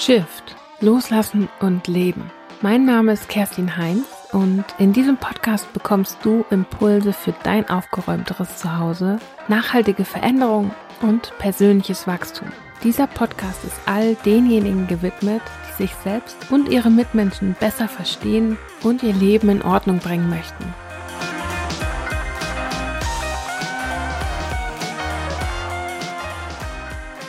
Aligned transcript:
Shift, 0.00 0.56
Loslassen 0.80 1.50
und 1.60 1.86
Leben. 1.86 2.30
Mein 2.62 2.86
Name 2.86 3.12
ist 3.12 3.28
Kerstin 3.28 3.76
Heinz 3.76 4.06
und 4.32 4.64
in 4.78 4.94
diesem 4.94 5.18
Podcast 5.18 5.70
bekommst 5.74 6.16
du 6.22 6.46
Impulse 6.48 7.12
für 7.12 7.34
dein 7.42 7.68
aufgeräumteres 7.68 8.56
Zuhause, 8.56 9.18
nachhaltige 9.48 10.06
Veränderung 10.06 10.70
und 11.02 11.36
persönliches 11.36 12.06
Wachstum. 12.06 12.48
Dieser 12.82 13.08
Podcast 13.08 13.62
ist 13.62 13.78
all 13.84 14.14
denjenigen 14.24 14.86
gewidmet, 14.86 15.42
die 15.68 15.82
sich 15.82 15.94
selbst 15.96 16.50
und 16.50 16.70
ihre 16.70 16.88
Mitmenschen 16.88 17.54
besser 17.60 17.86
verstehen 17.86 18.56
und 18.82 19.02
ihr 19.02 19.12
Leben 19.12 19.50
in 19.50 19.60
Ordnung 19.60 19.98
bringen 19.98 20.30
möchten. 20.30 20.64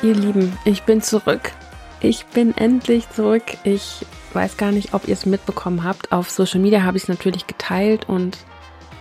Ihr 0.02 0.16
Lieben, 0.16 0.58
ich 0.64 0.84
bin 0.84 1.02
zurück. 1.02 1.52
Ich 2.04 2.26
bin 2.26 2.58
endlich 2.58 3.10
zurück. 3.12 3.44
Ich 3.64 4.06
weiß 4.34 4.58
gar 4.58 4.72
nicht, 4.72 4.94
ob 4.94 5.08
ihr 5.08 5.14
es 5.14 5.28
mitbekommen 5.28 5.84
habt. 5.84 6.12
Auf 6.12 6.32
Social 6.32 6.60
Media 6.60 6.84
habe 6.84 6.98
ich 6.98 7.04
es 7.04 7.10
natürlich 7.10 7.46
geteilt 7.46 8.10
und 8.10 8.40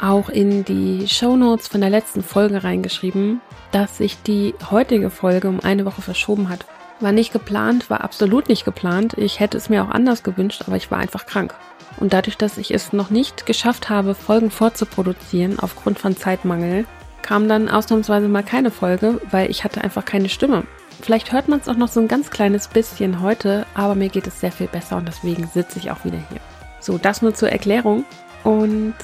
auch 0.01 0.29
in 0.29 0.65
die 0.65 1.09
Show 1.09 1.37
Notes 1.37 1.69
von 1.69 1.81
der 1.81 1.91
letzten 1.91 2.23
Folge 2.23 2.63
reingeschrieben, 2.63 3.41
dass 3.73 3.99
sich 3.99 4.23
die 4.23 4.55
heutige 4.71 5.09
Folge 5.09 5.49
um 5.49 5.61
eine 5.61 5.87
Woche 5.87 6.03
verschoben 6.03 6.51
hat. 6.51 6.67
War 7.01 7.13
nicht 7.13 7.33
geplant, 7.33 7.89
war 7.89 8.05
absolut 8.05 8.49
nicht 8.49 8.67
geplant. 8.67 9.15
Ich 9.17 9.41
hätte 9.41 9.57
es 9.57 9.71
mir 9.71 9.83
auch 9.83 9.91
anders 9.91 10.23
gewünscht, 10.23 10.65
aber 10.67 10.77
ich 10.77 10.91
war 10.91 10.98
einfach 10.98 11.25
krank. 11.25 11.55
Und 11.98 12.12
dadurch, 12.12 12.37
dass 12.37 12.59
ich 12.59 12.71
es 12.71 12.93
noch 12.93 13.09
nicht 13.09 13.47
geschafft 13.47 13.89
habe, 13.89 14.15
Folgen 14.15 14.51
vorzuproduzieren 14.51 15.59
aufgrund 15.59 15.98
von 15.98 16.17
Zeitmangel, 16.17 16.85
kam 17.23 17.48
dann 17.48 17.71
ausnahmsweise 17.71 18.29
mal 18.29 18.43
keine 18.43 18.71
Folge, 18.71 19.21
weil 19.31 19.51
ich 19.51 19.65
hatte 19.65 19.83
einfach 19.83 20.05
keine 20.05 20.29
Stimme. 20.29 20.65
Vielleicht 21.03 21.33
hört 21.33 21.48
man 21.48 21.61
es 21.61 21.69
auch 21.69 21.77
noch 21.77 21.89
so 21.89 22.01
ein 22.01 22.09
ganz 22.09 22.31
kleines 22.31 22.69
bisschen 22.69 23.20
heute, 23.20 23.67
aber 23.75 23.95
mir 23.95 24.09
geht 24.09 24.27
es 24.27 24.41
sehr 24.41 24.53
viel 24.53 24.69
besser 24.69 24.97
und 24.97 25.09
deswegen 25.09 25.47
sitze 25.47 25.79
ich 25.79 25.91
auch 25.91 26.05
wieder 26.05 26.19
hier. 26.31 26.41
So, 26.81 26.98
das 26.98 27.23
nur 27.23 27.34
zur 27.34 27.51
Erklärung. 27.51 28.05
Und 28.45 28.95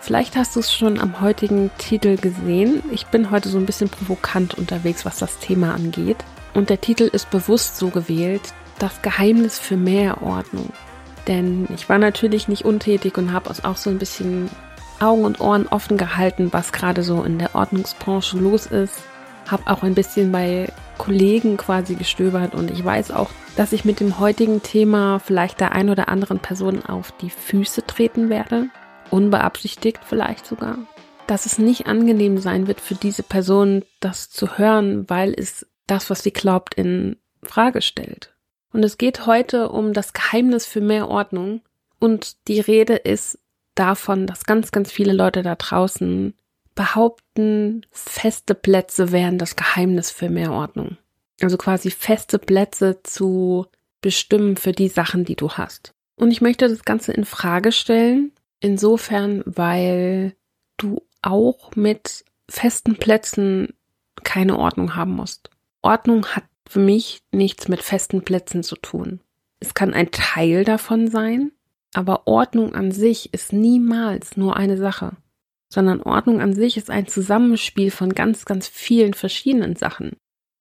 vielleicht 0.00 0.36
hast 0.36 0.56
du 0.56 0.60
es 0.60 0.72
schon 0.72 0.98
am 0.98 1.20
heutigen 1.20 1.70
Titel 1.78 2.16
gesehen. 2.16 2.82
Ich 2.90 3.06
bin 3.06 3.30
heute 3.30 3.48
so 3.48 3.58
ein 3.58 3.66
bisschen 3.66 3.88
provokant 3.88 4.54
unterwegs, 4.54 5.04
was 5.04 5.18
das 5.18 5.38
Thema 5.38 5.74
angeht. 5.74 6.18
Und 6.54 6.70
der 6.70 6.80
Titel 6.80 7.04
ist 7.04 7.30
bewusst 7.30 7.76
so 7.76 7.90
gewählt, 7.90 8.42
das 8.78 9.02
Geheimnis 9.02 9.58
für 9.58 9.76
mehr 9.76 10.22
Ordnung. 10.22 10.70
Denn 11.26 11.66
ich 11.74 11.88
war 11.88 11.98
natürlich 11.98 12.48
nicht 12.48 12.64
untätig 12.64 13.18
und 13.18 13.32
habe 13.32 13.50
auch 13.50 13.76
so 13.76 13.90
ein 13.90 13.98
bisschen 13.98 14.48
Augen 15.00 15.24
und 15.24 15.40
Ohren 15.40 15.66
offen 15.68 15.96
gehalten, 15.96 16.52
was 16.52 16.72
gerade 16.72 17.02
so 17.02 17.22
in 17.22 17.38
der 17.38 17.54
Ordnungsbranche 17.54 18.38
los 18.38 18.66
ist. 18.66 18.94
Habe 19.48 19.64
auch 19.66 19.82
ein 19.82 19.94
bisschen 19.94 20.32
bei 20.32 20.72
Kollegen 20.98 21.56
quasi 21.56 21.94
gestöbert. 21.94 22.54
Und 22.54 22.70
ich 22.70 22.84
weiß 22.84 23.10
auch, 23.10 23.30
dass 23.56 23.72
ich 23.72 23.84
mit 23.84 24.00
dem 24.00 24.18
heutigen 24.18 24.62
Thema 24.62 25.18
vielleicht 25.18 25.60
der 25.60 25.72
ein 25.72 25.90
oder 25.90 26.08
anderen 26.08 26.38
Person 26.38 26.84
auf 26.84 27.12
die 27.20 27.30
Füße 27.30 27.86
treten 27.86 28.28
werde, 28.28 28.68
unbeabsichtigt 29.10 30.00
vielleicht 30.04 30.46
sogar, 30.46 30.78
dass 31.26 31.46
es 31.46 31.58
nicht 31.58 31.86
angenehm 31.86 32.38
sein 32.38 32.66
wird 32.66 32.80
für 32.80 32.94
diese 32.94 33.22
Person, 33.22 33.84
das 34.00 34.30
zu 34.30 34.58
hören, 34.58 35.08
weil 35.08 35.34
es 35.36 35.66
das, 35.86 36.10
was 36.10 36.22
sie 36.22 36.32
glaubt, 36.32 36.74
in 36.74 37.16
Frage 37.42 37.82
stellt. 37.82 38.34
Und 38.72 38.84
es 38.84 38.98
geht 38.98 39.26
heute 39.26 39.70
um 39.70 39.92
das 39.92 40.12
Geheimnis 40.12 40.66
für 40.66 40.80
mehr 40.80 41.08
Ordnung. 41.08 41.62
Und 41.98 42.48
die 42.48 42.60
Rede 42.60 42.94
ist 42.94 43.38
davon, 43.74 44.26
dass 44.26 44.44
ganz, 44.44 44.70
ganz 44.72 44.92
viele 44.92 45.12
Leute 45.12 45.42
da 45.42 45.54
draußen 45.54 46.34
behaupten, 46.76 47.84
feste 47.90 48.54
Plätze 48.54 49.10
wären 49.10 49.38
das 49.38 49.56
Geheimnis 49.56 50.12
für 50.12 50.30
mehr 50.30 50.52
Ordnung. 50.52 50.96
Also 51.40 51.56
quasi 51.56 51.90
feste 51.90 52.38
Plätze 52.38 53.00
zu 53.02 53.66
bestimmen 54.00 54.56
für 54.56 54.72
die 54.72 54.88
Sachen, 54.88 55.24
die 55.24 55.34
du 55.34 55.50
hast. 55.50 55.94
Und 56.14 56.30
ich 56.30 56.40
möchte 56.40 56.68
das 56.68 56.84
Ganze 56.84 57.12
in 57.12 57.24
Frage 57.24 57.72
stellen, 57.72 58.32
insofern, 58.60 59.42
weil 59.44 60.36
du 60.76 61.02
auch 61.22 61.74
mit 61.74 62.24
festen 62.48 62.96
Plätzen 62.96 63.74
keine 64.22 64.58
Ordnung 64.58 64.94
haben 64.94 65.12
musst. 65.12 65.50
Ordnung 65.82 66.26
hat 66.26 66.44
für 66.68 66.78
mich 66.78 67.22
nichts 67.32 67.68
mit 67.68 67.82
festen 67.82 68.22
Plätzen 68.22 68.62
zu 68.62 68.76
tun. 68.76 69.20
Es 69.60 69.74
kann 69.74 69.94
ein 69.94 70.10
Teil 70.10 70.64
davon 70.64 71.08
sein, 71.08 71.52
aber 71.94 72.26
Ordnung 72.26 72.74
an 72.74 72.92
sich 72.92 73.32
ist 73.32 73.52
niemals 73.52 74.36
nur 74.36 74.56
eine 74.56 74.76
Sache 74.76 75.16
sondern 75.68 76.02
Ordnung 76.02 76.40
an 76.40 76.54
sich 76.54 76.76
ist 76.76 76.90
ein 76.90 77.06
Zusammenspiel 77.06 77.90
von 77.90 78.12
ganz, 78.12 78.44
ganz 78.44 78.68
vielen 78.68 79.14
verschiedenen 79.14 79.76
Sachen. 79.76 80.16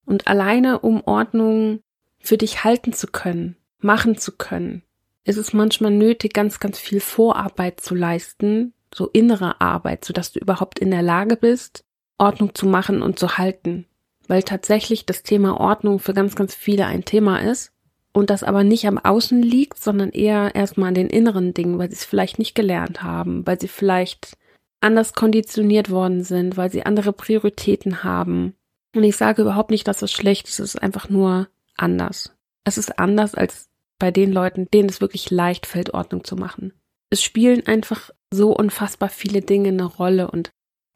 Und 0.05 0.27
alleine 0.27 0.79
um 0.79 1.01
Ordnung 1.05 1.81
für 2.19 2.37
dich 2.37 2.63
halten 2.63 2.93
zu 2.93 3.07
können, 3.07 3.57
machen 3.79 4.17
zu 4.17 4.31
können, 4.31 4.83
ist 5.23 5.37
es 5.37 5.53
manchmal 5.53 5.91
nötig, 5.91 6.33
ganz, 6.33 6.59
ganz 6.59 6.79
viel 6.79 6.99
Vorarbeit 6.99 7.81
zu 7.81 7.95
leisten, 7.95 8.73
so 8.93 9.09
innere 9.09 9.59
Arbeit, 9.59 10.05
sodass 10.05 10.31
du 10.31 10.39
überhaupt 10.39 10.79
in 10.79 10.91
der 10.91 11.01
Lage 11.01 11.35
bist, 11.35 11.83
Ordnung 12.17 12.55
zu 12.55 12.65
machen 12.65 13.01
und 13.01 13.19
zu 13.19 13.37
halten. 13.37 13.85
Weil 14.27 14.43
tatsächlich 14.43 15.05
das 15.05 15.23
Thema 15.23 15.59
Ordnung 15.59 15.99
für 15.99 16.13
ganz, 16.13 16.35
ganz 16.35 16.55
viele 16.55 16.85
ein 16.85 17.05
Thema 17.05 17.39
ist 17.39 17.73
und 18.13 18.29
das 18.29 18.43
aber 18.43 18.63
nicht 18.63 18.87
am 18.87 18.97
Außen 18.97 19.41
liegt, 19.41 19.77
sondern 19.77 20.09
eher 20.11 20.55
erstmal 20.55 20.89
an 20.89 20.95
den 20.95 21.09
inneren 21.09 21.53
Dingen, 21.53 21.77
weil 21.77 21.89
sie 21.89 21.95
es 21.95 22.05
vielleicht 22.05 22.39
nicht 22.39 22.55
gelernt 22.55 23.03
haben, 23.03 23.45
weil 23.45 23.59
sie 23.59 23.67
vielleicht 23.67 24.37
anders 24.85 25.13
konditioniert 25.13 25.89
worden 25.89 26.23
sind, 26.23 26.57
weil 26.57 26.71
sie 26.71 26.85
andere 26.85 27.11
Prioritäten 27.11 28.03
haben. 28.03 28.55
Und 28.95 29.03
ich 29.03 29.17
sage 29.17 29.41
überhaupt 29.41 29.71
nicht, 29.71 29.87
dass 29.87 30.01
es 30.01 30.11
schlecht 30.11 30.47
ist, 30.47 30.59
es 30.59 30.75
ist 30.75 30.81
einfach 30.81 31.09
nur 31.09 31.49
anders. 31.75 32.33
Es 32.63 32.77
ist 32.77 32.97
anders 32.99 33.35
als 33.35 33.67
bei 33.99 34.11
den 34.11 34.31
Leuten, 34.31 34.67
denen 34.73 34.89
es 34.89 35.01
wirklich 35.01 35.31
leicht 35.31 35.65
fällt, 35.65 35.93
Ordnung 35.93 36.23
zu 36.23 36.35
machen. 36.35 36.73
Es 37.09 37.23
spielen 37.23 37.65
einfach 37.67 38.11
so 38.31 38.55
unfassbar 38.55 39.09
viele 39.09 39.41
Dinge 39.41 39.69
eine 39.69 39.85
Rolle 39.85 40.29
und 40.31 40.51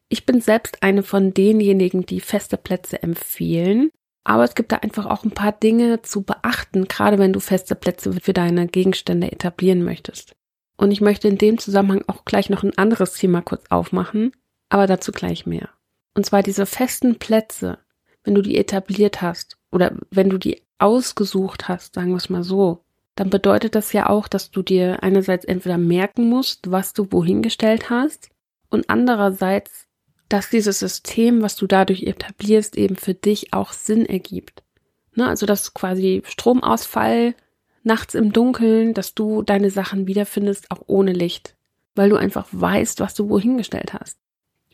ich 0.08 0.26
bin 0.26 0.40
selbst 0.40 0.82
eine 0.82 1.02
von 1.02 1.34
denjenigen, 1.34 2.04
die 2.04 2.20
feste 2.20 2.56
Plätze 2.56 3.02
empfehlen. 3.02 3.90
Aber 4.24 4.44
es 4.44 4.54
gibt 4.54 4.72
da 4.72 4.76
einfach 4.76 5.06
auch 5.06 5.24
ein 5.24 5.30
paar 5.30 5.52
Dinge 5.52 6.02
zu 6.02 6.22
beachten, 6.22 6.86
gerade 6.88 7.18
wenn 7.18 7.32
du 7.32 7.40
feste 7.40 7.74
Plätze 7.74 8.12
für 8.20 8.32
deine 8.32 8.66
Gegenstände 8.66 9.32
etablieren 9.32 9.82
möchtest. 9.82 10.34
Und 10.80 10.92
ich 10.92 11.02
möchte 11.02 11.28
in 11.28 11.36
dem 11.36 11.58
Zusammenhang 11.58 12.04
auch 12.06 12.24
gleich 12.24 12.48
noch 12.48 12.62
ein 12.62 12.78
anderes 12.78 13.12
Thema 13.12 13.42
kurz 13.42 13.64
aufmachen, 13.68 14.32
aber 14.70 14.86
dazu 14.86 15.12
gleich 15.12 15.44
mehr. 15.44 15.68
Und 16.14 16.24
zwar 16.24 16.42
diese 16.42 16.64
festen 16.64 17.18
Plätze, 17.18 17.76
wenn 18.24 18.34
du 18.34 18.40
die 18.40 18.56
etabliert 18.56 19.20
hast 19.20 19.58
oder 19.70 19.94
wenn 20.10 20.30
du 20.30 20.38
die 20.38 20.62
ausgesucht 20.78 21.68
hast, 21.68 21.96
sagen 21.96 22.12
wir 22.12 22.16
es 22.16 22.30
mal 22.30 22.44
so, 22.44 22.82
dann 23.14 23.28
bedeutet 23.28 23.74
das 23.74 23.92
ja 23.92 24.08
auch, 24.08 24.26
dass 24.26 24.52
du 24.52 24.62
dir 24.62 25.02
einerseits 25.02 25.44
entweder 25.44 25.76
merken 25.76 26.30
musst, 26.30 26.70
was 26.70 26.94
du 26.94 27.12
wohin 27.12 27.42
gestellt 27.42 27.90
hast 27.90 28.30
und 28.70 28.88
andererseits, 28.88 29.86
dass 30.30 30.48
dieses 30.48 30.78
System, 30.78 31.42
was 31.42 31.56
du 31.56 31.66
dadurch 31.66 32.04
etablierst, 32.04 32.78
eben 32.78 32.96
für 32.96 33.12
dich 33.12 33.52
auch 33.52 33.72
Sinn 33.74 34.06
ergibt. 34.06 34.62
Ne, 35.14 35.28
also 35.28 35.44
dass 35.44 35.74
quasi 35.74 36.22
Stromausfall 36.24 37.34
nachts 37.90 38.14
im 38.14 38.32
Dunkeln, 38.32 38.94
dass 38.94 39.14
du 39.14 39.42
deine 39.42 39.68
Sachen 39.70 40.06
wiederfindest, 40.06 40.70
auch 40.70 40.82
ohne 40.86 41.12
Licht, 41.12 41.56
weil 41.96 42.08
du 42.08 42.16
einfach 42.16 42.46
weißt, 42.52 43.00
was 43.00 43.14
du 43.14 43.28
wohin 43.28 43.56
gestellt 43.58 43.92
hast. 43.92 44.16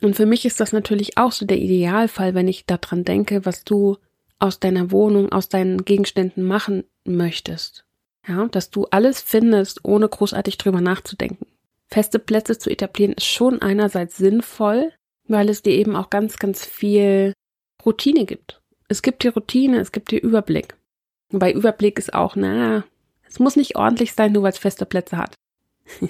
Und 0.03 0.17
für 0.17 0.27
mich 0.27 0.45
ist 0.45 0.61
das 0.61 0.75
natürlich 0.75 1.17
auch 1.17 1.33
so 1.33 1.47
der 1.47 1.57
Idealfall, 1.57 2.35
wenn 2.35 2.47
ich 2.47 2.67
daran 2.67 3.05
denke, 3.05 3.47
was 3.47 3.65
du 3.65 3.97
aus 4.39 4.61
deiner 4.61 4.91
Wohnung, 4.91 5.33
aus 5.33 5.49
deinen 5.49 5.87
Gegenständen 5.87 6.45
machen 6.45 6.85
möchtest. 7.05 7.87
Ja, 8.29 8.49
dass 8.49 8.69
du 8.71 8.85
alles 8.91 9.23
findest, 9.23 9.83
ohne 9.85 10.09
großartig 10.09 10.59
drüber 10.59 10.83
nachzudenken. 10.83 11.47
Feste 11.89 12.19
Plätze 12.19 12.59
zu 12.59 12.69
etablieren 12.69 13.15
ist 13.15 13.25
schon 13.25 13.63
einerseits 13.63 14.19
sinnvoll, 14.19 14.93
weil 15.27 15.49
es 15.49 15.63
dir 15.63 15.73
eben 15.73 15.97
auch 15.97 16.11
ganz, 16.11 16.39
ganz 16.39 16.67
viel 16.67 17.33
Routine 17.85 18.27
gibt. 18.27 18.61
Es 18.89 19.01
gibt 19.01 19.23
dir 19.23 19.33
Routine, 19.33 19.79
es 19.79 19.91
gibt 19.91 20.11
dir 20.11 20.21
Überblick. 20.21 20.77
Bei 21.31 21.51
Überblick 21.51 21.99
ist 21.99 22.13
auch, 22.13 22.37
na, 22.37 22.85
es 23.37 23.41
muss 23.41 23.57
nicht 23.57 23.77
ordentlich 23.77 24.15
sein, 24.15 24.33
nur 24.33 24.45
weil 24.45 24.53
es 24.53 24.59
feste 24.59 24.87
Plätze 24.87 25.19
hat. 25.19 25.35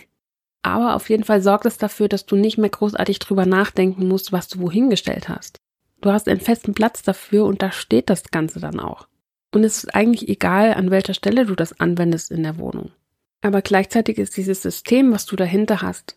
Aber 0.63 0.95
auf 0.95 1.11
jeden 1.11 1.25
Fall 1.25 1.43
sorgt 1.43 1.67
es 1.67 1.77
dafür, 1.77 2.09
dass 2.09 2.25
du 2.25 2.37
nicht 2.37 2.57
mehr 2.57 2.71
großartig 2.71 3.19
drüber 3.19 3.47
nachdenken 3.47 4.07
musst, 4.07 4.31
was 4.31 4.47
du 4.47 4.61
wohin 4.61 4.91
gestellt 4.91 5.29
hast. 5.29 5.59
Du 6.01 6.13
hast 6.13 6.29
einen 6.29 6.41
festen 6.41 6.73
Platz 6.73 7.03
dafür 7.03 7.45
und 7.47 7.63
da 7.63 7.73
steht 7.73 8.11
das 8.11 8.23
Ganze 8.31 8.61
dann 8.61 8.79
auch. 8.79 9.09
Und 9.53 9.65
es 9.65 9.79
ist 9.79 9.95
eigentlich 9.95 10.29
egal, 10.29 10.75
an 10.75 10.93
welcher 10.93 11.15
Stelle 11.15 11.47
du 11.47 11.57
das 11.57 11.81
anwendest 11.81 12.31
in 12.31 12.45
der 12.45 12.59
Wohnung. 12.59 12.93
Aber 13.41 13.61
gleichzeitig 13.61 14.19
ist 14.19 14.37
dieses 14.37 14.63
System, 14.63 15.13
was 15.13 15.27
du 15.27 15.35
dahinter 15.35 15.83
hast, 15.83 16.17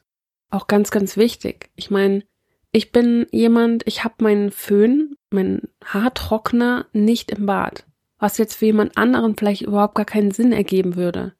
auch 0.51 0.67
ganz, 0.67 0.91
ganz 0.91 1.17
wichtig. 1.17 1.71
Ich 1.75 1.89
meine, 1.89 2.23
ich 2.71 2.91
bin 2.91 3.25
jemand, 3.31 3.81
ich 3.87 4.03
habe 4.03 4.15
meinen 4.19 4.51
Föhn, 4.51 5.15
meinen 5.31 5.69
Haartrockner 5.83 6.85
nicht 6.93 7.31
im 7.31 7.47
Bad 7.47 7.85
was 8.19 8.37
jetzt 8.37 8.55
für 8.55 8.65
jemand 8.65 8.97
anderen 8.97 9.35
vielleicht 9.35 9.63
überhaupt 9.63 9.95
gar 9.95 10.05
keinen 10.05 10.31
Sinn 10.31 10.51
ergeben 10.51 10.95
würde. 10.95 11.33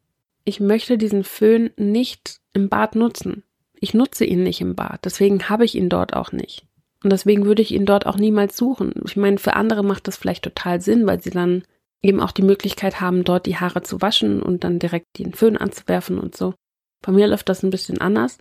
Ich 0.46 0.60
möchte 0.60 0.98
diesen 0.98 1.24
Föhn 1.24 1.70
nicht 1.78 2.40
im 2.54 2.70
Bad 2.70 2.96
nutzen. 2.96 3.44
Ich 3.80 3.94
nutze 3.94 4.26
ihn 4.26 4.44
nicht 4.44 4.62
im 4.62 4.76
Bad, 4.76 5.06
deswegen 5.06 5.50
habe 5.50 5.66
ich 5.66 5.76
ihn 5.76 5.90
dort 5.90 6.14
auch 6.14 6.31
nicht. 6.31 6.66
Und 7.04 7.12
deswegen 7.12 7.46
würde 7.46 7.62
ich 7.62 7.72
ihn 7.72 7.86
dort 7.86 8.06
auch 8.06 8.18
niemals 8.18 8.58
suchen. 8.58 8.94
Ich 9.06 9.16
meine, 9.16 9.38
für 9.38 9.56
andere 9.56 9.84
macht 9.84 10.08
das 10.08 10.18
vielleicht 10.18 10.44
total 10.44 10.81
Sinn, 10.81 11.08
weil 11.08 11.22
sie 11.22 11.30
dann 11.30 11.64
eben 12.02 12.20
auch 12.20 12.31
die 12.31 12.42
Möglichkeit 12.42 13.00
haben, 13.00 13.24
dort 13.24 13.46
die 13.46 13.58
Haare 13.58 13.84
zu 13.84 14.02
waschen 14.02 14.42
und 14.42 14.64
dann 14.64 14.80
direkt 14.80 15.18
den 15.18 15.34
Föhn 15.34 15.58
anzuwerfen 15.58 16.20
und 16.20 16.36
so. 16.36 16.54
Bei 17.02 17.12
mir 17.12 17.28
läuft 17.28 17.48
das 17.50 17.64
ein 17.64 17.70
bisschen 17.70 18.02
anders. 18.02 18.38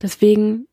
Deswegen 0.00 0.66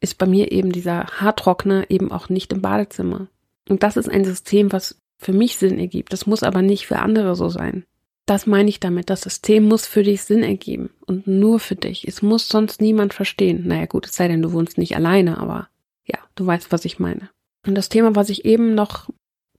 ist 0.00 0.18
bei 0.18 0.26
mir 0.26 0.52
eben 0.52 0.72
dieser 0.72 1.06
Haartrockner 1.06 1.90
eben 1.90 2.10
auch 2.10 2.28
nicht 2.28 2.52
im 2.52 2.60
Badezimmer. 2.60 3.28
Und 3.68 3.82
das 3.82 3.96
ist 3.96 4.08
ein 4.08 4.24
System, 4.24 4.72
was 4.72 5.00
für 5.22 5.32
mich 5.32 5.56
Sinn 5.56 5.78
ergibt. 5.78 6.12
Das 6.12 6.26
muss 6.26 6.42
aber 6.42 6.62
nicht 6.62 6.86
für 6.86 6.98
andere 6.98 7.36
so 7.36 7.48
sein. 7.48 7.84
Das 8.26 8.46
meine 8.46 8.68
ich 8.68 8.80
damit. 8.80 9.10
Das 9.10 9.22
System 9.22 9.64
muss 9.64 9.86
für 9.86 10.02
dich 10.02 10.22
Sinn 10.22 10.42
ergeben 10.42 10.90
und 11.06 11.26
nur 11.26 11.60
für 11.60 11.76
dich. 11.76 12.06
Es 12.06 12.22
muss 12.22 12.48
sonst 12.48 12.80
niemand 12.80 13.14
verstehen. 13.14 13.66
Naja 13.66 13.86
gut, 13.86 14.06
es 14.06 14.14
sei 14.14 14.28
denn, 14.28 14.42
du 14.42 14.52
wohnst 14.52 14.78
nicht 14.78 14.96
alleine, 14.96 15.38
aber 15.38 15.68
ja, 16.04 16.18
du 16.34 16.46
weißt, 16.46 16.72
was 16.72 16.84
ich 16.84 16.98
meine. 16.98 17.30
Und 17.66 17.74
das 17.74 17.88
Thema, 17.88 18.14
was 18.14 18.30
ich 18.30 18.44
eben 18.44 18.74
noch 18.74 19.08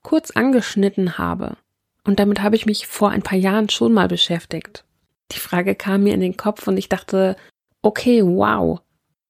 kurz 0.02 0.32
angeschnitten 0.32 1.18
habe, 1.18 1.58
und 2.06 2.20
damit 2.20 2.42
habe 2.42 2.58
ich 2.58 2.66
mich 2.66 2.88
vor 2.88 3.10
ein 3.10 3.22
paar 3.22 3.38
Jahren 3.38 3.70
schon 3.70 3.94
mal 3.94 4.10
beschäftigt. 4.10 4.84
Die 5.32 5.40
Frage 5.40 5.74
kam 5.76 6.04
mir 6.04 6.14
in 6.14 6.20
den 6.20 6.36
Kopf 6.36 6.68
und 6.68 6.78
ich 6.78 6.90
dachte, 6.90 7.38
okay, 7.82 8.22
wow. 8.24 8.82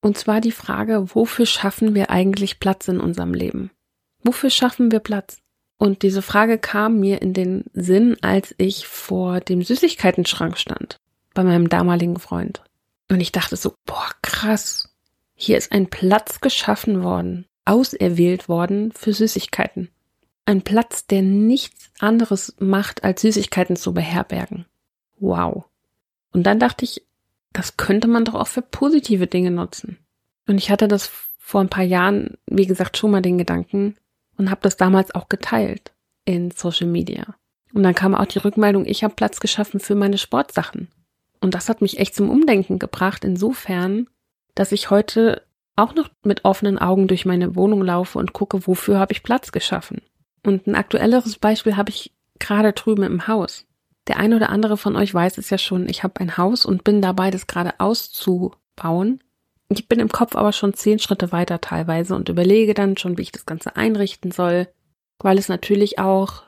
Und 0.02 0.18
zwar 0.18 0.42
die 0.42 0.52
Frage, 0.52 1.14
wofür 1.14 1.46
schaffen 1.46 1.94
wir 1.94 2.10
eigentlich 2.10 2.60
Platz 2.60 2.88
in 2.88 3.00
unserem 3.00 3.34
Leben? 3.34 3.70
Wofür 4.24 4.50
schaffen 4.50 4.92
wir 4.92 5.00
Platz? 5.00 5.38
Und 5.78 6.02
diese 6.02 6.22
Frage 6.22 6.58
kam 6.58 7.00
mir 7.00 7.22
in 7.22 7.34
den 7.34 7.66
Sinn, 7.74 8.18
als 8.22 8.56
ich 8.58 8.88
vor 8.88 9.40
dem 9.42 9.62
Süßigkeitenschrank 9.62 10.58
stand, 10.58 11.00
bei 11.34 11.44
meinem 11.44 11.70
damaligen 11.70 12.20
Freund. 12.20 12.64
Und 13.10 13.20
ich 13.20 13.32
dachte 13.32 13.56
so, 13.56 13.74
boah, 13.86 14.10
krass. 14.22 14.90
Hier 15.36 15.58
ist 15.58 15.72
ein 15.72 15.90
Platz 15.90 16.40
geschaffen 16.42 17.04
worden, 17.04 17.48
auserwählt 17.66 18.48
worden 18.48 18.92
für 18.94 19.14
Süßigkeiten. 19.14 19.90
Ein 20.46 20.62
Platz, 20.62 21.08
der 21.08 21.22
nichts 21.22 21.90
anderes 22.00 22.56
macht, 22.60 23.04
als 23.04 23.22
Süßigkeiten 23.22 23.76
zu 23.76 23.94
beherbergen. 23.94 24.66
Wow. 25.20 25.66
Und 26.32 26.44
dann 26.44 26.60
dachte 26.60 26.86
ich, 26.86 27.06
das 27.52 27.78
könnte 27.78 28.08
man 28.08 28.26
doch 28.26 28.36
auch 28.36 28.48
für 28.48 28.62
positive 28.62 29.28
Dinge 29.28 29.52
nutzen. 29.52 29.98
Und 30.48 30.58
ich 30.58 30.72
hatte 30.72 30.88
das 30.88 31.12
vor 31.38 31.62
ein 31.62 31.70
paar 31.70 31.84
Jahren, 31.84 32.38
wie 32.48 32.66
gesagt, 32.66 32.98
schon 32.98 33.12
mal 33.12 33.22
den 33.22 33.38
Gedanken 33.38 33.96
und 34.38 34.50
habe 34.50 34.62
das 34.62 34.78
damals 34.78 35.14
auch 35.16 35.30
geteilt 35.30 35.94
in 36.26 36.52
Social 36.52 36.88
Media. 36.88 37.36
Und 37.74 37.84
dann 37.84 37.96
kam 37.96 38.16
auch 38.16 38.26
die 38.26 38.40
Rückmeldung, 38.40 38.86
ich 38.86 39.04
habe 39.04 39.16
Platz 39.16 39.40
geschaffen 39.40 39.80
für 39.80 39.96
meine 39.96 40.18
Sportsachen. 40.18 40.90
Und 41.42 41.56
das 41.56 41.70
hat 41.70 41.82
mich 41.82 42.00
echt 42.00 42.16
zum 42.16 42.30
Umdenken 42.30 42.80
gebracht, 42.80 43.26
insofern, 43.26 44.08
dass 44.56 44.72
ich 44.72 44.90
heute 44.90 45.42
auch 45.76 45.96
noch 45.96 46.10
mit 46.24 46.46
offenen 46.46 46.78
Augen 46.78 47.08
durch 47.08 47.26
meine 47.26 47.56
Wohnung 47.56 47.82
laufe 47.82 48.20
und 48.20 48.34
gucke, 48.34 48.68
wofür 48.68 49.00
habe 49.00 49.12
ich 49.12 49.24
Platz 49.24 49.52
geschaffen. 49.52 50.02
Und 50.44 50.68
ein 50.68 50.76
aktuelleres 50.76 51.38
Beispiel 51.38 51.76
habe 51.76 51.90
ich 51.90 52.14
gerade 52.40 52.74
drüben 52.74 53.04
im 53.04 53.28
Haus. 53.28 53.66
Der 54.08 54.18
eine 54.18 54.36
oder 54.36 54.50
andere 54.50 54.78
von 54.78 54.96
euch 54.96 55.14
weiß 55.14 55.38
es 55.38 55.50
ja 55.50 55.58
schon, 55.58 55.88
ich 55.88 56.04
habe 56.04 56.20
ein 56.20 56.38
Haus 56.38 56.66
und 56.66 56.84
bin 56.84 57.02
dabei, 57.02 57.32
das 57.32 57.48
gerade 57.48 57.80
auszubauen. 57.80 59.24
Ich 59.80 59.88
bin 59.88 60.00
im 60.00 60.10
Kopf 60.10 60.36
aber 60.36 60.52
schon 60.52 60.74
zehn 60.74 61.00
Schritte 61.00 61.32
weiter 61.32 61.62
teilweise 61.62 62.16
und 62.16 62.30
überlege 62.30 62.74
dann 62.74 62.98
schon, 62.98 63.18
wie 63.18 63.24
ich 63.24 63.32
das 63.32 63.46
Ganze 63.46 63.76
einrichten 63.76 64.32
soll, 64.32 64.68
weil 65.20 65.38
es 65.38 65.50
natürlich 65.50 66.00
auch 66.00 66.44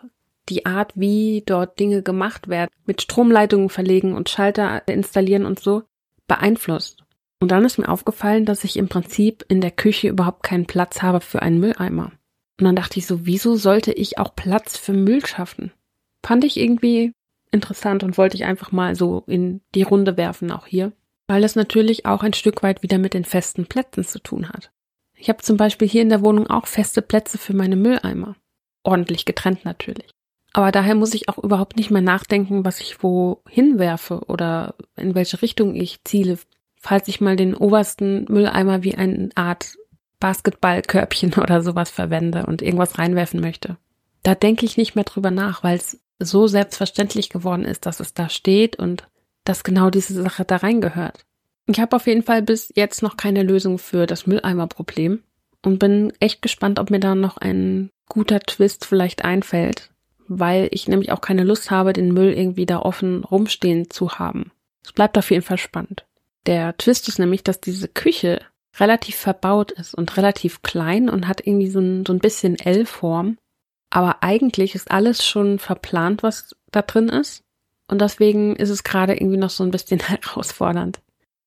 die 0.49 0.65
Art, 0.65 0.91
wie 0.95 1.43
dort 1.45 1.79
Dinge 1.79 2.03
gemacht 2.03 2.47
werden, 2.47 2.69
mit 2.85 3.01
Stromleitungen 3.01 3.69
verlegen 3.69 4.13
und 4.13 4.29
Schalter 4.29 4.87
installieren 4.87 5.45
und 5.45 5.59
so, 5.59 5.83
beeinflusst. 6.27 7.03
Und 7.39 7.51
dann 7.51 7.65
ist 7.65 7.77
mir 7.77 7.89
aufgefallen, 7.89 8.45
dass 8.45 8.63
ich 8.63 8.77
im 8.77 8.87
Prinzip 8.87 9.43
in 9.47 9.61
der 9.61 9.71
Küche 9.71 10.07
überhaupt 10.07 10.43
keinen 10.43 10.67
Platz 10.67 11.01
habe 11.01 11.21
für 11.21 11.41
einen 11.41 11.59
Mülleimer. 11.59 12.11
Und 12.59 12.65
dann 12.65 12.75
dachte 12.75 12.99
ich 12.99 13.07
so, 13.07 13.25
wieso 13.25 13.55
sollte 13.55 13.91
ich 13.91 14.17
auch 14.17 14.35
Platz 14.35 14.77
für 14.77 14.93
Müll 14.93 15.25
schaffen? 15.25 15.71
Fand 16.23 16.43
ich 16.43 16.57
irgendwie 16.57 17.11
interessant 17.51 18.03
und 18.03 18.17
wollte 18.17 18.35
ich 18.35 18.45
einfach 18.45 18.71
mal 18.71 18.95
so 18.95 19.23
in 19.27 19.61
die 19.73 19.83
Runde 19.83 20.17
werfen, 20.17 20.51
auch 20.51 20.65
hier, 20.65 20.91
weil 21.27 21.43
es 21.43 21.55
natürlich 21.55 22.05
auch 22.05 22.23
ein 22.23 22.33
Stück 22.33 22.63
weit 22.63 22.83
wieder 22.83 22.97
mit 22.97 23.13
den 23.13 23.25
festen 23.25 23.65
Plätzen 23.65 24.03
zu 24.03 24.19
tun 24.19 24.49
hat. 24.49 24.71
Ich 25.15 25.29
habe 25.29 25.41
zum 25.41 25.57
Beispiel 25.57 25.87
hier 25.87 26.01
in 26.01 26.09
der 26.09 26.23
Wohnung 26.23 26.47
auch 26.47 26.67
feste 26.67 27.01
Plätze 27.01 27.37
für 27.37 27.53
meine 27.53 27.75
Mülleimer. 27.75 28.35
Ordentlich 28.83 29.25
getrennt 29.25 29.65
natürlich. 29.65 30.11
Aber 30.53 30.71
daher 30.71 30.95
muss 30.95 31.13
ich 31.13 31.27
auch 31.27 31.37
überhaupt 31.37 31.75
nicht 31.75 31.91
mehr 31.91 32.01
nachdenken, 32.01 32.63
was 32.63 32.79
ich 32.79 33.03
wo 33.03 33.41
hinwerfe 33.49 34.21
oder 34.27 34.75
in 34.95 35.15
welche 35.15 35.41
Richtung 35.41 35.75
ich 35.75 36.03
ziele, 36.03 36.37
falls 36.79 37.07
ich 37.07 37.19
mal 37.19 37.35
den 37.35 37.55
obersten 37.55 38.25
Mülleimer 38.29 38.83
wie 38.83 38.95
eine 38.95 39.29
Art 39.35 39.75
Basketballkörbchen 40.19 41.33
oder 41.41 41.61
sowas 41.61 41.89
verwende 41.89 42.45
und 42.45 42.61
irgendwas 42.61 42.97
reinwerfen 42.97 43.41
möchte. 43.41 43.77
Da 44.23 44.33
denke 44.33 44.65
ich 44.65 44.77
nicht 44.77 44.95
mehr 44.95 45.03
drüber 45.03 45.31
nach, 45.31 45.63
weil 45.63 45.77
es 45.77 45.99
so 46.19 46.47
selbstverständlich 46.47 47.29
geworden 47.29 47.65
ist, 47.65 47.85
dass 47.85 47.99
es 47.99 48.13
da 48.13 48.29
steht 48.29 48.77
und 48.77 49.07
dass 49.45 49.63
genau 49.63 49.89
diese 49.89 50.21
Sache 50.21 50.43
da 50.43 50.57
reingehört. 50.57 51.25
Ich 51.67 51.79
habe 51.79 51.95
auf 51.95 52.05
jeden 52.05 52.23
Fall 52.23 52.41
bis 52.41 52.71
jetzt 52.75 53.01
noch 53.01 53.17
keine 53.17 53.43
Lösung 53.43 53.79
für 53.79 54.05
das 54.05 54.27
Mülleimerproblem 54.27 55.23
und 55.63 55.79
bin 55.79 56.13
echt 56.19 56.41
gespannt, 56.41 56.79
ob 56.79 56.91
mir 56.91 56.99
da 56.99 57.15
noch 57.15 57.37
ein 57.37 57.89
guter 58.07 58.39
Twist 58.39 58.85
vielleicht 58.85 59.23
einfällt, 59.23 59.91
weil 60.27 60.67
ich 60.71 60.87
nämlich 60.87 61.11
auch 61.11 61.21
keine 61.21 61.43
Lust 61.43 61.71
habe, 61.71 61.93
den 61.93 62.13
Müll 62.13 62.33
irgendwie 62.33 62.65
da 62.65 62.79
offen 62.79 63.23
rumstehen 63.23 63.89
zu 63.89 64.19
haben. 64.19 64.51
Es 64.83 64.93
bleibt 64.93 65.17
auf 65.17 65.31
jeden 65.31 65.41
Fall 65.41 65.57
spannend. 65.57 66.05
Der 66.45 66.77
Twist 66.77 67.07
ist 67.07 67.17
nämlich, 67.17 67.43
dass 67.43 67.59
diese 67.59 67.87
Küche 67.87 68.41
relativ 68.79 69.15
verbaut 69.15 69.71
ist 69.71 69.95
und 69.95 70.15
relativ 70.17 70.61
klein 70.61 71.09
und 71.09 71.27
hat 71.27 71.45
irgendwie 71.45 71.69
so 71.69 71.79
ein, 71.79 72.05
so 72.05 72.13
ein 72.13 72.19
bisschen 72.19 72.59
L-Form. 72.59 73.37
Aber 73.89 74.21
eigentlich 74.21 74.75
ist 74.75 74.91
alles 74.91 75.25
schon 75.25 75.57
verplant, 75.59 76.21
was 76.21 76.55
da 76.71 76.81
drin 76.81 77.09
ist. 77.09 77.44
Und 77.87 78.01
deswegen 78.01 78.55
ist 78.55 78.69
es 78.69 78.83
gerade 78.83 79.13
irgendwie 79.13 79.37
noch 79.37 79.49
so 79.49 79.63
ein 79.63 79.71
bisschen 79.71 79.99
herausfordernd. 80.07 81.01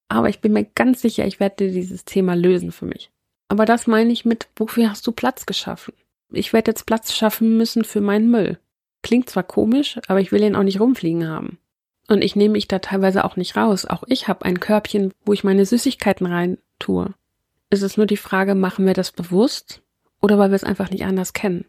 Aber 0.08 0.28
ich 0.28 0.40
bin 0.40 0.52
mir 0.52 0.64
ganz 0.64 1.02
sicher, 1.02 1.26
ich 1.26 1.40
werde 1.40 1.70
dieses 1.70 2.04
Thema 2.04 2.34
lösen 2.34 2.72
für 2.72 2.86
mich. 2.86 3.10
Aber 3.48 3.64
das 3.64 3.86
meine 3.86 4.12
ich 4.12 4.24
mit, 4.24 4.48
wofür 4.56 4.90
hast 4.90 5.06
du 5.06 5.12
Platz 5.12 5.46
geschaffen? 5.46 5.94
Ich 6.30 6.52
werde 6.52 6.70
jetzt 6.70 6.86
Platz 6.86 7.14
schaffen 7.14 7.56
müssen 7.56 7.84
für 7.84 8.00
meinen 8.00 8.30
Müll. 8.30 8.58
Klingt 9.02 9.30
zwar 9.30 9.42
komisch, 9.42 9.98
aber 10.06 10.20
ich 10.20 10.32
will 10.32 10.42
ihn 10.42 10.56
auch 10.56 10.62
nicht 10.62 10.80
rumfliegen 10.80 11.28
haben. 11.28 11.58
Und 12.08 12.22
ich 12.22 12.36
nehme 12.36 12.52
mich 12.52 12.68
da 12.68 12.78
teilweise 12.78 13.24
auch 13.24 13.36
nicht 13.36 13.56
raus. 13.56 13.84
Auch 13.84 14.02
ich 14.06 14.28
habe 14.28 14.44
ein 14.44 14.60
Körbchen, 14.60 15.12
wo 15.24 15.32
ich 15.32 15.44
meine 15.44 15.64
Süßigkeiten 15.64 16.26
rein 16.26 16.58
tue. 16.78 17.14
Es 17.70 17.82
ist 17.82 17.98
nur 17.98 18.06
die 18.06 18.16
Frage, 18.16 18.54
machen 18.54 18.86
wir 18.86 18.94
das 18.94 19.12
bewusst 19.12 19.82
oder 20.20 20.38
weil 20.38 20.50
wir 20.50 20.56
es 20.56 20.64
einfach 20.64 20.90
nicht 20.90 21.04
anders 21.04 21.34
kennen? 21.34 21.66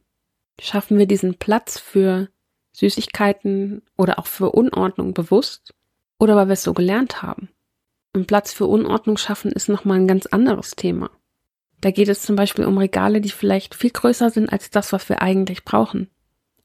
Schaffen 0.60 0.98
wir 0.98 1.06
diesen 1.06 1.35
Platz 1.35 1.78
für 1.78 2.30
Süßigkeiten 2.73 3.81
oder 3.97 4.19
auch 4.19 4.28
für 4.28 4.52
Unordnung 4.52 5.14
bewusst 5.14 5.73
oder 6.19 6.35
weil 6.35 6.47
wir 6.47 6.54
es 6.54 6.64
so 6.64 6.73
gelernt 6.73 7.21
haben? 7.21 7.49
Ein 8.14 8.26
Platz 8.26 8.54
für 8.54 8.66
Unordnung 8.66 9.18
schaffen 9.18 9.52
ist 9.52 9.69
nochmal 9.69 9.99
ein 9.99 10.07
ganz 10.07 10.26
anderes 10.26 10.71
Thema. 10.71 11.11
Da 11.81 11.92
geht 11.92 12.09
es 12.09 12.21
zum 12.21 12.35
Beispiel 12.35 12.66
um 12.66 12.78
Regale, 12.78 13.21
die 13.21 13.30
vielleicht 13.30 13.76
viel 13.76 13.92
größer 13.92 14.30
sind 14.30 14.52
als 14.52 14.69
das, 14.69 14.92
was 14.92 15.07
wir 15.09 15.21
eigentlich 15.21 15.64
brauchen. 15.64 16.09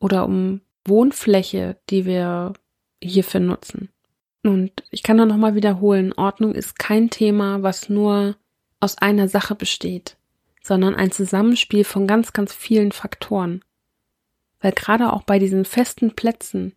Oder 0.00 0.24
um 0.24 0.60
Wohnfläche, 0.86 1.76
die 1.90 2.04
wir 2.04 2.54
hierfür 3.02 3.40
nutzen. 3.40 3.90
Und 4.42 4.72
ich 4.90 5.02
kann 5.02 5.16
da 5.16 5.24
nochmal 5.24 5.54
wiederholen, 5.54 6.12
Ordnung 6.12 6.54
ist 6.54 6.78
kein 6.78 7.10
Thema, 7.10 7.62
was 7.62 7.88
nur 7.88 8.36
aus 8.80 8.98
einer 8.98 9.28
Sache 9.28 9.54
besteht, 9.54 10.18
sondern 10.62 10.94
ein 10.94 11.10
Zusammenspiel 11.10 11.84
von 11.84 12.06
ganz, 12.06 12.34
ganz 12.34 12.52
vielen 12.52 12.92
Faktoren. 12.92 13.63
Weil 14.64 14.72
gerade 14.72 15.12
auch 15.12 15.24
bei 15.24 15.38
diesen 15.38 15.66
festen 15.66 16.16
Plätzen, 16.16 16.72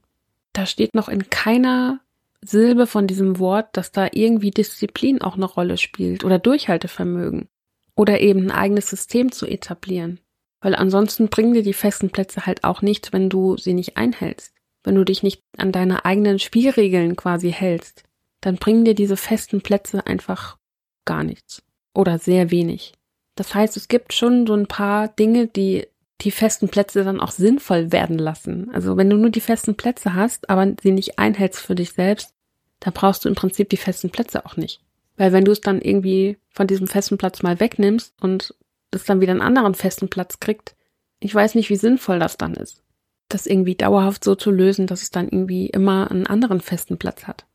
da 0.51 0.65
steht 0.65 0.93
noch 0.93 1.07
in 1.07 1.29
keiner 1.29 2.01
Silbe 2.41 2.85
von 2.85 3.07
diesem 3.07 3.39
Wort, 3.39 3.69
dass 3.77 3.93
da 3.93 4.09
irgendwie 4.11 4.51
Disziplin 4.51 5.21
auch 5.21 5.35
eine 5.35 5.45
Rolle 5.45 5.77
spielt 5.77 6.25
oder 6.25 6.37
Durchhaltevermögen 6.37 7.47
oder 7.95 8.19
eben 8.19 8.41
ein 8.41 8.51
eigenes 8.51 8.89
System 8.89 9.31
zu 9.31 9.45
etablieren. 9.45 10.19
Weil 10.59 10.75
ansonsten 10.75 11.29
bringen 11.29 11.53
dir 11.53 11.63
die 11.63 11.71
festen 11.71 12.09
Plätze 12.09 12.45
halt 12.45 12.65
auch 12.65 12.81
nichts, 12.81 13.13
wenn 13.13 13.29
du 13.29 13.55
sie 13.55 13.73
nicht 13.73 13.95
einhältst. 13.95 14.53
Wenn 14.83 14.95
du 14.95 15.05
dich 15.05 15.23
nicht 15.23 15.41
an 15.57 15.71
deine 15.71 16.03
eigenen 16.03 16.39
Spielregeln 16.39 17.15
quasi 17.15 17.53
hältst, 17.53 18.03
dann 18.41 18.57
bringen 18.57 18.83
dir 18.83 18.95
diese 18.95 19.15
festen 19.15 19.61
Plätze 19.61 20.05
einfach 20.05 20.57
gar 21.05 21.23
nichts 21.23 21.63
oder 21.93 22.19
sehr 22.19 22.51
wenig. 22.51 22.91
Das 23.35 23.55
heißt, 23.55 23.77
es 23.77 23.87
gibt 23.87 24.11
schon 24.11 24.45
so 24.45 24.55
ein 24.55 24.67
paar 24.67 25.07
Dinge, 25.07 25.47
die 25.47 25.87
die 26.21 26.31
festen 26.31 26.69
Plätze 26.69 27.03
dann 27.03 27.19
auch 27.19 27.31
sinnvoll 27.31 27.91
werden 27.91 28.17
lassen. 28.17 28.69
Also 28.73 28.97
wenn 28.97 29.09
du 29.09 29.17
nur 29.17 29.29
die 29.29 29.41
festen 29.41 29.75
Plätze 29.75 30.13
hast, 30.15 30.49
aber 30.49 30.73
sie 30.81 30.91
nicht 30.91 31.19
einhältst 31.19 31.59
für 31.59 31.75
dich 31.75 31.93
selbst, 31.93 32.33
dann 32.79 32.93
brauchst 32.93 33.23
du 33.23 33.29
im 33.29 33.35
Prinzip 33.35 33.69
die 33.69 33.77
festen 33.77 34.09
Plätze 34.09 34.45
auch 34.45 34.57
nicht. 34.57 34.81
Weil 35.15 35.31
wenn 35.31 35.45
du 35.45 35.51
es 35.51 35.61
dann 35.61 35.81
irgendwie 35.81 36.37
von 36.49 36.67
diesem 36.67 36.87
festen 36.87 37.17
Platz 37.17 37.43
mal 37.43 37.59
wegnimmst 37.59 38.13
und 38.21 38.55
es 38.91 39.05
dann 39.05 39.21
wieder 39.21 39.31
einen 39.31 39.41
anderen 39.41 39.75
festen 39.75 40.09
Platz 40.09 40.39
kriegt, 40.39 40.75
ich 41.19 41.33
weiß 41.33 41.55
nicht, 41.55 41.69
wie 41.69 41.75
sinnvoll 41.75 42.19
das 42.19 42.37
dann 42.37 42.53
ist. 42.53 42.83
Das 43.29 43.47
irgendwie 43.47 43.75
dauerhaft 43.75 44.23
so 44.23 44.35
zu 44.35 44.51
lösen, 44.51 44.87
dass 44.87 45.01
es 45.01 45.11
dann 45.11 45.27
irgendwie 45.27 45.67
immer 45.67 46.09
einen 46.09 46.27
anderen 46.27 46.61
festen 46.61 46.97
Platz 46.97 47.25
hat. 47.25 47.45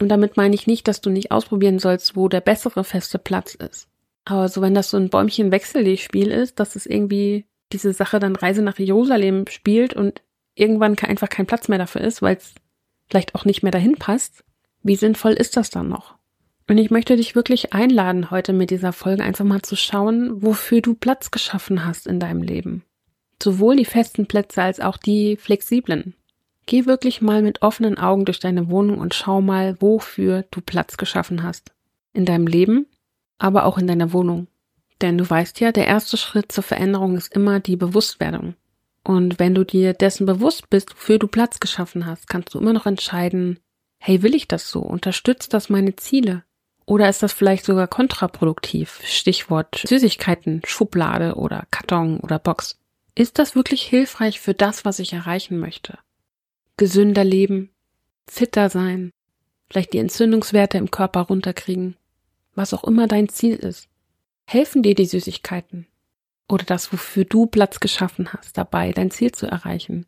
Und 0.00 0.08
damit 0.08 0.36
meine 0.36 0.54
ich 0.54 0.66
nicht, 0.66 0.88
dass 0.88 1.00
du 1.00 1.10
nicht 1.10 1.30
ausprobieren 1.30 1.78
sollst, 1.78 2.16
wo 2.16 2.28
der 2.28 2.40
bessere 2.40 2.82
feste 2.82 3.18
Platz 3.18 3.54
ist. 3.54 3.88
Aber 4.24 4.48
so, 4.48 4.60
wenn 4.60 4.74
das 4.74 4.90
so 4.90 4.96
ein 4.96 5.10
Bäumchen-Wechsel-Spiel 5.10 6.30
ist, 6.30 6.60
dass 6.60 6.76
es 6.76 6.86
irgendwie 6.86 7.46
diese 7.72 7.92
Sache 7.92 8.18
dann 8.18 8.36
Reise 8.36 8.62
nach 8.62 8.78
Jerusalem 8.78 9.46
spielt 9.48 9.94
und 9.94 10.22
irgendwann 10.54 10.98
einfach 10.98 11.28
kein 11.28 11.46
Platz 11.46 11.68
mehr 11.68 11.78
dafür 11.78 12.02
ist, 12.02 12.22
weil 12.22 12.36
es 12.36 12.54
vielleicht 13.08 13.34
auch 13.34 13.44
nicht 13.44 13.62
mehr 13.62 13.72
dahin 13.72 13.96
passt, 13.96 14.44
wie 14.82 14.96
sinnvoll 14.96 15.32
ist 15.32 15.56
das 15.56 15.70
dann 15.70 15.88
noch? 15.88 16.16
Und 16.68 16.78
ich 16.78 16.90
möchte 16.90 17.16
dich 17.16 17.34
wirklich 17.34 17.72
einladen, 17.72 18.30
heute 18.30 18.52
mit 18.52 18.70
dieser 18.70 18.92
Folge 18.92 19.22
einfach 19.22 19.44
mal 19.44 19.62
zu 19.62 19.76
schauen, 19.76 20.42
wofür 20.42 20.80
du 20.80 20.94
Platz 20.94 21.30
geschaffen 21.30 21.84
hast 21.84 22.06
in 22.06 22.20
deinem 22.20 22.42
Leben. 22.42 22.84
Sowohl 23.42 23.76
die 23.76 23.84
festen 23.84 24.26
Plätze 24.26 24.62
als 24.62 24.80
auch 24.80 24.96
die 24.96 25.36
flexiblen. 25.36 26.14
Geh 26.66 26.86
wirklich 26.86 27.20
mal 27.20 27.42
mit 27.42 27.62
offenen 27.62 27.98
Augen 27.98 28.24
durch 28.24 28.38
deine 28.38 28.70
Wohnung 28.70 28.98
und 28.98 29.14
schau 29.14 29.40
mal, 29.40 29.76
wofür 29.80 30.44
du 30.50 30.60
Platz 30.60 30.96
geschaffen 30.96 31.42
hast. 31.42 31.72
In 32.12 32.24
deinem 32.24 32.46
Leben, 32.46 32.86
aber 33.38 33.66
auch 33.66 33.78
in 33.78 33.88
deiner 33.88 34.12
Wohnung. 34.12 34.46
Denn 35.02 35.18
du 35.18 35.28
weißt 35.28 35.58
ja, 35.60 35.72
der 35.72 35.88
erste 35.88 36.16
Schritt 36.16 36.52
zur 36.52 36.62
Veränderung 36.62 37.16
ist 37.16 37.34
immer 37.34 37.58
die 37.58 37.76
Bewusstwerdung. 37.76 38.54
Und 39.04 39.40
wenn 39.40 39.54
du 39.54 39.64
dir 39.64 39.94
dessen 39.94 40.26
bewusst 40.26 40.70
bist, 40.70 40.94
wofür 40.94 41.18
du 41.18 41.26
Platz 41.26 41.58
geschaffen 41.58 42.06
hast, 42.06 42.28
kannst 42.28 42.54
du 42.54 42.60
immer 42.60 42.72
noch 42.72 42.86
entscheiden, 42.86 43.58
hey, 43.98 44.22
will 44.22 44.34
ich 44.34 44.46
das 44.46 44.70
so? 44.70 44.80
Unterstützt 44.80 45.54
das 45.54 45.68
meine 45.68 45.96
Ziele? 45.96 46.44
Oder 46.86 47.08
ist 47.08 47.22
das 47.22 47.32
vielleicht 47.32 47.64
sogar 47.64 47.88
kontraproduktiv? 47.88 49.00
Stichwort 49.04 49.82
Süßigkeiten, 49.86 50.62
Schublade 50.64 51.34
oder 51.34 51.66
Karton 51.72 52.20
oder 52.20 52.38
Box. 52.38 52.78
Ist 53.14 53.38
das 53.38 53.56
wirklich 53.56 53.82
hilfreich 53.82 54.40
für 54.40 54.54
das, 54.54 54.84
was 54.84 55.00
ich 55.00 55.12
erreichen 55.12 55.58
möchte? 55.58 55.98
Gesünder 56.76 57.24
leben, 57.24 57.70
fitter 58.28 58.70
sein, 58.70 59.10
vielleicht 59.68 59.92
die 59.92 59.98
Entzündungswerte 59.98 60.78
im 60.78 60.90
Körper 60.90 61.22
runterkriegen, 61.22 61.96
was 62.54 62.72
auch 62.72 62.84
immer 62.84 63.06
dein 63.06 63.28
Ziel 63.28 63.56
ist. 63.56 63.88
Helfen 64.44 64.82
dir 64.82 64.94
die 64.94 65.06
Süßigkeiten 65.06 65.86
oder 66.48 66.64
das, 66.64 66.92
wofür 66.92 67.24
du 67.24 67.46
Platz 67.46 67.80
geschaffen 67.80 68.32
hast, 68.32 68.58
dabei 68.58 68.92
dein 68.92 69.10
Ziel 69.10 69.32
zu 69.32 69.46
erreichen? 69.46 70.06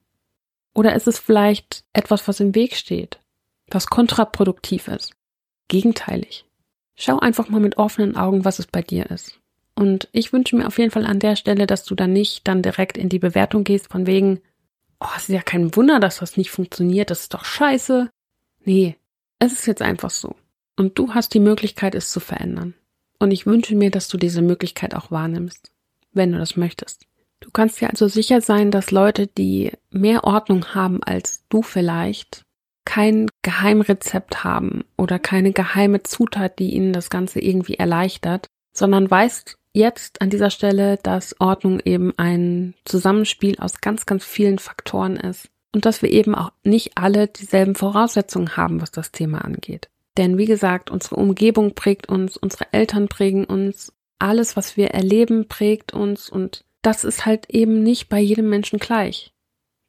Oder 0.74 0.94
ist 0.94 1.06
es 1.06 1.18
vielleicht 1.18 1.84
etwas, 1.92 2.26
was 2.28 2.40
im 2.40 2.54
Weg 2.54 2.74
steht, 2.76 3.20
was 3.68 3.86
kontraproduktiv 3.86 4.88
ist, 4.88 5.12
gegenteilig? 5.68 6.44
Schau 6.96 7.18
einfach 7.18 7.48
mal 7.48 7.60
mit 7.60 7.78
offenen 7.78 8.16
Augen, 8.16 8.44
was 8.44 8.58
es 8.58 8.66
bei 8.66 8.82
dir 8.82 9.10
ist. 9.10 9.40
Und 9.74 10.08
ich 10.12 10.32
wünsche 10.32 10.56
mir 10.56 10.66
auf 10.66 10.78
jeden 10.78 10.90
Fall 10.90 11.06
an 11.06 11.18
der 11.18 11.36
Stelle, 11.36 11.66
dass 11.66 11.84
du 11.84 11.94
dann 11.94 12.12
nicht 12.12 12.46
dann 12.46 12.62
direkt 12.62 12.96
in 12.96 13.08
die 13.08 13.18
Bewertung 13.18 13.64
gehst 13.64 13.90
von 13.90 14.06
wegen, 14.06 14.40
oh, 15.00 15.08
es 15.16 15.28
ist 15.28 15.34
ja 15.34 15.42
kein 15.42 15.74
Wunder, 15.74 15.98
dass 15.98 16.18
das 16.18 16.36
nicht 16.36 16.50
funktioniert, 16.50 17.10
das 17.10 17.22
ist 17.22 17.34
doch 17.34 17.44
scheiße. 17.44 18.10
Nee, 18.64 18.96
es 19.38 19.52
ist 19.52 19.66
jetzt 19.66 19.82
einfach 19.82 20.10
so. 20.10 20.36
Und 20.76 20.98
du 20.98 21.14
hast 21.14 21.34
die 21.34 21.40
Möglichkeit, 21.40 21.94
es 21.94 22.10
zu 22.10 22.20
verändern. 22.20 22.74
Und 23.18 23.30
ich 23.30 23.46
wünsche 23.46 23.74
mir, 23.74 23.90
dass 23.90 24.08
du 24.08 24.16
diese 24.16 24.42
Möglichkeit 24.42 24.94
auch 24.94 25.10
wahrnimmst, 25.10 25.70
wenn 26.12 26.32
du 26.32 26.38
das 26.38 26.56
möchtest. 26.56 27.06
Du 27.40 27.50
kannst 27.50 27.80
dir 27.80 27.90
also 27.90 28.08
sicher 28.08 28.40
sein, 28.40 28.70
dass 28.70 28.90
Leute, 28.90 29.26
die 29.26 29.72
mehr 29.90 30.24
Ordnung 30.24 30.74
haben 30.74 31.02
als 31.02 31.44
du 31.48 31.62
vielleicht, 31.62 32.42
kein 32.84 33.28
Geheimrezept 33.42 34.44
haben 34.44 34.84
oder 34.96 35.18
keine 35.18 35.52
geheime 35.52 36.02
Zutat, 36.02 36.58
die 36.58 36.74
ihnen 36.74 36.92
das 36.92 37.10
Ganze 37.10 37.40
irgendwie 37.40 37.74
erleichtert, 37.74 38.46
sondern 38.72 39.10
weißt 39.10 39.56
jetzt 39.72 40.20
an 40.20 40.30
dieser 40.30 40.50
Stelle, 40.50 40.98
dass 41.02 41.40
Ordnung 41.40 41.80
eben 41.84 42.12
ein 42.16 42.74
Zusammenspiel 42.84 43.58
aus 43.58 43.80
ganz, 43.80 44.06
ganz 44.06 44.24
vielen 44.24 44.58
Faktoren 44.58 45.16
ist 45.16 45.48
und 45.74 45.84
dass 45.84 46.02
wir 46.02 46.10
eben 46.10 46.34
auch 46.34 46.52
nicht 46.62 46.96
alle 46.96 47.26
dieselben 47.26 47.74
Voraussetzungen 47.74 48.56
haben, 48.56 48.80
was 48.80 48.90
das 48.90 49.12
Thema 49.12 49.44
angeht. 49.44 49.88
Denn 50.16 50.38
wie 50.38 50.46
gesagt, 50.46 50.90
unsere 50.90 51.16
Umgebung 51.16 51.74
prägt 51.74 52.08
uns, 52.08 52.36
unsere 52.36 52.72
Eltern 52.72 53.08
prägen 53.08 53.44
uns, 53.44 53.92
alles, 54.18 54.56
was 54.56 54.76
wir 54.76 54.88
erleben, 54.88 55.48
prägt 55.48 55.92
uns 55.92 56.28
und 56.28 56.64
das 56.82 57.04
ist 57.04 57.26
halt 57.26 57.50
eben 57.50 57.82
nicht 57.82 58.08
bei 58.08 58.20
jedem 58.20 58.48
Menschen 58.48 58.78
gleich. 58.78 59.32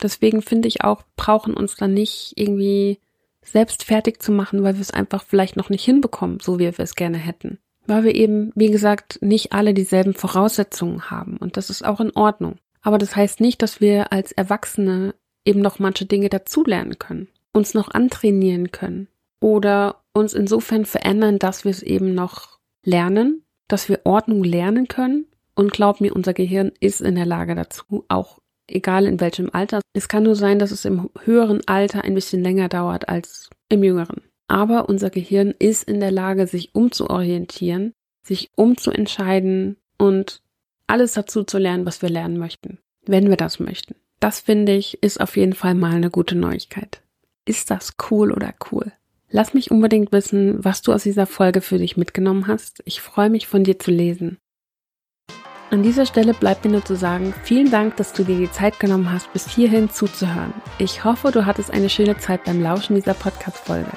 Deswegen 0.01 0.41
finde 0.41 0.67
ich 0.67 0.83
auch, 0.83 1.03
brauchen 1.15 1.53
uns 1.53 1.75
dann 1.75 1.93
nicht 1.93 2.33
irgendwie 2.35 2.99
selbst 3.43 3.83
fertig 3.83 4.21
zu 4.21 4.31
machen, 4.31 4.63
weil 4.63 4.73
wir 4.73 4.81
es 4.81 4.91
einfach 4.91 5.23
vielleicht 5.23 5.55
noch 5.55 5.69
nicht 5.69 5.85
hinbekommen, 5.85 6.39
so 6.41 6.57
wie 6.57 6.63
wir 6.63 6.79
es 6.79 6.95
gerne 6.95 7.17
hätten. 7.17 7.59
Weil 7.85 8.03
wir 8.03 8.15
eben, 8.15 8.51
wie 8.55 8.71
gesagt, 8.71 9.19
nicht 9.21 9.53
alle 9.53 9.75
dieselben 9.75 10.15
Voraussetzungen 10.15 11.11
haben 11.11 11.37
und 11.37 11.55
das 11.55 11.69
ist 11.69 11.85
auch 11.85 11.99
in 11.99 12.15
Ordnung. 12.15 12.57
Aber 12.81 12.97
das 12.97 13.15
heißt 13.15 13.41
nicht, 13.41 13.61
dass 13.61 13.79
wir 13.79 14.11
als 14.11 14.31
Erwachsene 14.31 15.13
eben 15.45 15.61
noch 15.61 15.77
manche 15.77 16.05
Dinge 16.05 16.29
dazulernen 16.29 16.97
können, 16.97 17.27
uns 17.51 17.75
noch 17.75 17.89
antrainieren 17.91 18.71
können 18.71 19.07
oder 19.45 20.01
uns 20.11 20.33
insofern 20.33 20.85
verändern, 20.85 21.37
dass 21.37 21.65
wir 21.65 21.69
es 21.69 21.83
eben 21.83 22.15
noch 22.15 22.57
lernen, 22.83 23.43
dass 23.67 23.89
wir 23.89 23.99
Ordnung 24.03 24.43
lernen 24.43 24.87
können. 24.87 25.27
Und 25.53 25.71
glaub 25.71 26.01
mir, 26.01 26.15
unser 26.15 26.33
Gehirn 26.33 26.71
ist 26.79 26.99
in 26.99 27.13
der 27.13 27.27
Lage 27.27 27.53
dazu, 27.53 28.05
auch 28.07 28.39
egal 28.67 29.05
in 29.05 29.19
welchem 29.19 29.51
Alter. 29.53 29.81
Es 29.93 30.07
kann 30.07 30.23
nur 30.23 30.35
sein, 30.35 30.57
dass 30.57 30.71
es 30.71 30.83
im 30.83 31.11
höheren 31.25 31.61
Alter 31.67 32.03
ein 32.03 32.15
bisschen 32.15 32.41
länger 32.41 32.69
dauert 32.69 33.07
als 33.07 33.51
im 33.69 33.83
jüngeren. 33.83 34.23
Aber 34.47 34.89
unser 34.89 35.11
Gehirn 35.11 35.53
ist 35.59 35.83
in 35.83 35.99
der 35.99 36.11
Lage, 36.11 36.47
sich 36.47 36.73
umzuorientieren, 36.73 37.93
sich 38.23 38.49
umzuentscheiden 38.55 39.77
und 39.99 40.41
alles 40.87 41.13
dazu 41.13 41.43
zu 41.43 41.59
lernen, 41.59 41.85
was 41.85 42.01
wir 42.01 42.09
lernen 42.09 42.39
möchten, 42.39 42.79
wenn 43.05 43.29
wir 43.29 43.37
das 43.37 43.59
möchten. 43.59 43.93
Das 44.19 44.39
finde 44.39 44.73
ich, 44.73 45.03
ist 45.03 45.21
auf 45.21 45.37
jeden 45.37 45.53
Fall 45.53 45.75
mal 45.75 45.93
eine 45.93 46.09
gute 46.09 46.35
Neuigkeit. 46.35 47.03
Ist 47.45 47.69
das 47.69 47.93
cool 48.09 48.31
oder 48.31 48.55
cool? 48.71 48.91
Lass 49.35 49.53
mich 49.53 49.69
unbedingt 49.69 50.11
wissen, 50.13 50.63
was 50.63 50.81
du 50.81 50.93
aus 50.93 51.03
dieser 51.03 51.25
Folge 51.25 51.59
für 51.59 51.77
dich 51.77 51.97
mitgenommen 51.97 52.47
hast. 52.47 52.81
Ich 52.85 53.01
freue 53.01 53.29
mich 53.29 53.47
von 53.47 53.65
dir 53.65 53.77
zu 53.77 53.91
lesen. 53.91 54.37
An 55.71 55.83
dieser 55.83 56.05
Stelle 56.05 56.33
bleibt 56.33 56.63
mir 56.63 56.71
nur 56.71 56.85
zu 56.85 56.95
sagen, 56.95 57.33
vielen 57.43 57.69
Dank, 57.69 57.97
dass 57.97 58.13
du 58.13 58.23
dir 58.23 58.37
die 58.37 58.49
Zeit 58.49 58.79
genommen 58.79 59.11
hast, 59.11 59.33
bis 59.33 59.49
hierhin 59.49 59.89
zuzuhören. 59.89 60.53
Ich 60.77 61.03
hoffe, 61.03 61.33
du 61.33 61.45
hattest 61.45 61.69
eine 61.69 61.89
schöne 61.89 62.17
Zeit 62.17 62.45
beim 62.45 62.61
Lauschen 62.61 62.95
dieser 62.95 63.13
Podcast-Folge. 63.13 63.91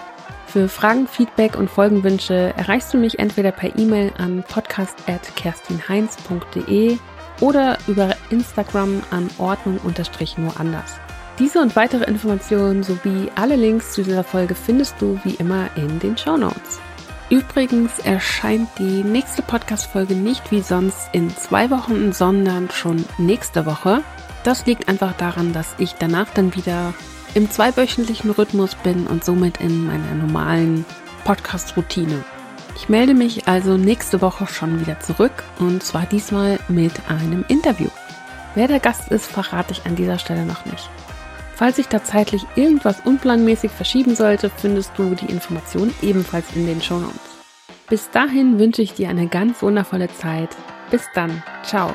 Für 0.49 0.69
Fragen, 0.69 1.07
Feedback 1.07 1.57
und 1.57 1.71
Folgenwünsche 1.71 2.53
erreichst 2.57 2.93
du 2.93 2.99
mich 2.99 3.21
entweder 3.21 3.53
per 3.53 3.79
E-Mail 3.79 4.11
an 4.19 4.43
podcast.kerstinheinz.de 4.43 6.99
oder 7.41 7.79
über 7.87 8.17
Instagram 8.31 9.05
an 9.13 9.31
Ordnung 9.39 9.79
nur 9.85 10.59
anders. 10.59 10.99
Diese 11.39 11.61
und 11.61 11.77
weitere 11.77 12.05
Informationen 12.05 12.83
sowie 12.83 13.31
alle 13.37 13.55
Links 13.55 13.93
zu 13.93 14.03
dieser 14.03 14.25
Folge 14.25 14.57
findest 14.57 14.97
du 15.01 15.21
wie 15.23 15.35
immer 15.35 15.69
in 15.77 16.01
den 16.01 16.19
Show 16.19 16.37
Notes. 16.37 16.81
Übrigens 17.31 18.01
erscheint 18.01 18.69
die 18.79 19.05
nächste 19.05 19.43
Podcast-Folge 19.43 20.15
nicht 20.15 20.51
wie 20.51 20.63
sonst 20.63 21.11
in 21.13 21.31
zwei 21.37 21.71
Wochen, 21.71 22.13
sondern 22.13 22.71
schon 22.71 23.05
nächste 23.19 23.67
Woche. 23.67 24.03
Das 24.43 24.67
liegt 24.67 24.89
einfach 24.89 25.13
daran, 25.13 25.53
dass 25.53 25.77
ich 25.79 25.95
danach 25.95 26.29
dann 26.35 26.57
wieder 26.57 26.93
im 27.35 27.49
zweiwöchentlichen 27.49 28.31
Rhythmus 28.33 28.75
bin 28.75 29.07
und 29.07 29.25
somit 29.25 29.61
in 29.61 29.87
meiner 29.87 30.15
normalen 30.15 30.85
Podcast-Routine. 31.25 32.25
Ich 32.75 32.89
melde 32.89 33.15
mich 33.15 33.47
also 33.47 33.77
nächste 33.77 34.21
Woche 34.23 34.49
schon 34.49 34.81
wieder 34.81 34.99
zurück 34.99 35.45
und 35.61 35.85
zwar 35.85 36.07
diesmal 36.07 36.59
mit 36.69 36.95
einem 37.09 37.45
Interview. 37.47 37.91
Wer 38.57 38.67
der 38.67 38.81
Gast 38.81 39.09
ist, 39.13 39.27
verrate 39.27 39.73
ich 39.73 39.87
an 39.87 39.95
dieser 39.95 40.19
Stelle 40.19 40.45
noch 40.45 40.65
nicht. 40.65 40.89
Falls 41.59 41.75
sich 41.75 41.89
da 41.89 42.05
zeitlich 42.05 42.47
irgendwas 42.55 43.01
unplanmäßig 43.05 43.73
verschieben 43.73 44.15
sollte, 44.15 44.49
findest 44.49 44.93
du 44.97 45.17
die 45.17 45.27
Informationen 45.27 45.93
ebenfalls 46.03 46.55
in 46.55 46.69
den 46.69 46.81
Shownotes. 46.81 47.19
Bis 47.89 48.11
dahin 48.11 48.61
wünsche 48.61 48.81
ich 48.83 48.95
dir 48.95 49.09
eine 49.09 49.27
ganz 49.27 49.61
wundervolle 49.61 50.07
Zeit. 50.07 50.51
Bis 50.93 51.03
dann. 51.17 51.43
Ciao. 51.65 51.93